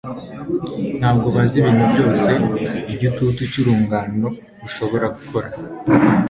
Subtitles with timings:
[0.99, 2.29] ntabwo bazi ibintu byose
[2.93, 4.27] igitutu cyurungano
[4.61, 5.47] rushobora gukora